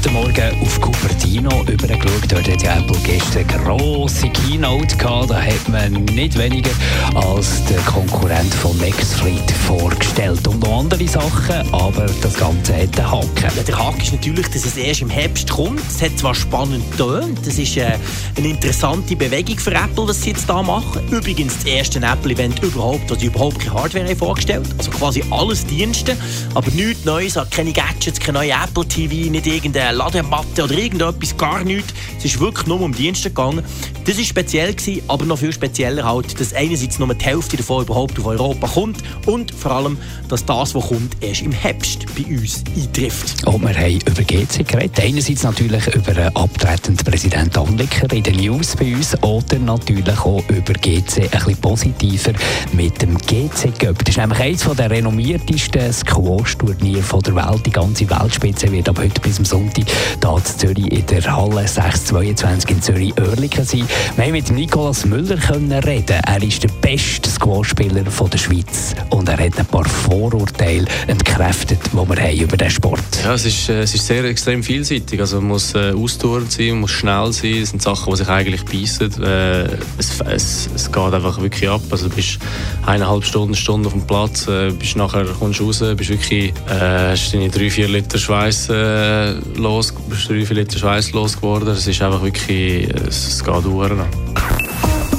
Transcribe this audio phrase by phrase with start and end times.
[0.00, 2.24] heute Morgen auf Cupertino übergeschaut.
[2.28, 5.30] Dort hat ja Apple gestern eine grosse Keynote gehabt.
[5.30, 6.70] Da hat man nicht weniger
[7.14, 10.46] als der Konkurrent von Nextfleet vorgestellt.
[10.48, 13.56] Und noch andere Sachen, aber das Ganze hat einen Haken.
[13.56, 15.80] Ja, der Haken ist natürlich, dass es erst im Herbst kommt.
[15.80, 17.98] Es hat zwar spannend tönt, das ist äh,
[18.36, 21.02] eine interessante Bewegung für Apple, was sie jetzt da machen.
[21.10, 26.16] Übrigens das erste Apple-Event überhaupt, wo sie überhaupt keine Hardware vorgestellt Also quasi alles Dienste,
[26.54, 29.46] aber nichts Neues, keine Gadgets, keine neue Apple TV, nicht
[29.90, 31.92] irgendeine Ladematte oder irgendetwas, gar nichts.
[32.18, 33.64] Es ist wirklich nur um Dienste gegangen.
[34.04, 37.84] Das war speziell, gewesen, aber noch viel spezieller halt, dass einerseits nur die Hälfte davon
[37.84, 42.24] überhaupt auf Europa kommt und vor allem, dass das, was kommt, erst im Herbst bei
[42.24, 43.46] uns eintrifft.
[43.46, 45.00] Und wir haben über GC geredet.
[45.00, 50.42] Einerseits natürlich über den abtretenden Präsident Anlicker in den News bei uns oder natürlich auch
[50.48, 52.32] über GC ein bisschen positiver
[52.72, 53.98] mit dem GC Cup.
[54.04, 57.66] Das ist nämlich eines der renommiertesten Squash-Turniere der Welt.
[57.66, 61.66] Die ganze Weltspitze wird ab heute bis zum Sonntag hier in Zürich in der Halle
[61.66, 63.86] 622 in Zürich-Oerlikon sein.
[64.16, 65.38] Wir haben mit Nicolas Müller
[65.86, 66.20] reden.
[66.26, 71.96] Er ist der beste Squash-Spieler der Schweiz und er hat ein paar Vorurteile entkräftet, die
[71.96, 73.00] wir haben über diesen Sport.
[73.24, 75.20] Ja, es ist, äh, es ist sehr extrem vielseitig.
[75.20, 77.60] Also man muss äh, ausdauernd sein, man muss schnell sein.
[77.60, 79.22] Das sind Sachen, die sich eigentlich beißen.
[79.22, 79.64] Äh,
[79.98, 81.82] es, es, es geht einfach wirklich ab.
[81.90, 82.38] Also du bist
[82.86, 87.32] eineinhalb Stunden, Stunde auf dem Platz, äh, bist nachher kommst raus, bist wirklich, äh, hast
[87.32, 89.34] deine drei, vier Liter Schweiß äh,
[89.70, 91.68] los, bist drei, vier Liter Schweiß losgeworden.
[91.68, 93.92] Es ist einfach wirklich, es geht durch.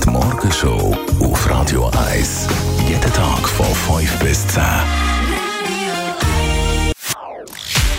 [0.03, 2.47] Die Morgenshow auf Radio 1.
[2.87, 3.65] Jeden Tag von
[3.97, 4.63] 5 bis 10.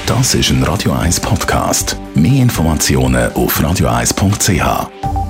[0.06, 1.96] Das ist ein Radio 1 Podcast.
[2.14, 5.21] Mehr Informationen auf radio1.ch.